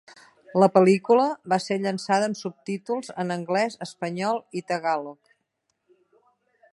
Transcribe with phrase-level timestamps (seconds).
[0.61, 5.33] La pel·lícula va ser llançada amb subtítols en anglès, espanyol i tagàlog.